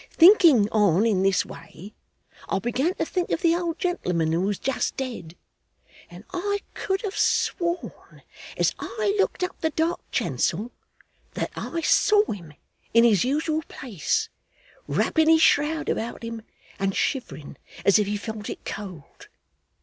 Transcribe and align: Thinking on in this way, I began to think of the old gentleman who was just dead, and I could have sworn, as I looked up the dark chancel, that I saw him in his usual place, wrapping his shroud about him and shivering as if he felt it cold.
Thinking 0.09 0.67
on 0.71 1.05
in 1.05 1.21
this 1.21 1.45
way, 1.45 1.93
I 2.49 2.57
began 2.57 2.95
to 2.95 3.05
think 3.05 3.29
of 3.29 3.43
the 3.43 3.55
old 3.55 3.77
gentleman 3.77 4.31
who 4.31 4.41
was 4.41 4.57
just 4.57 4.97
dead, 4.97 5.35
and 6.09 6.23
I 6.33 6.61
could 6.73 7.03
have 7.03 7.15
sworn, 7.15 8.23
as 8.57 8.73
I 8.79 9.15
looked 9.19 9.43
up 9.43 9.61
the 9.61 9.69
dark 9.69 9.99
chancel, 10.09 10.71
that 11.35 11.51
I 11.55 11.81
saw 11.81 12.23
him 12.31 12.53
in 12.95 13.03
his 13.03 13.23
usual 13.23 13.61
place, 13.67 14.29
wrapping 14.87 15.29
his 15.29 15.43
shroud 15.43 15.87
about 15.87 16.23
him 16.23 16.41
and 16.79 16.95
shivering 16.95 17.57
as 17.85 17.99
if 17.99 18.07
he 18.07 18.17
felt 18.17 18.49
it 18.49 18.65
cold. 18.65 19.27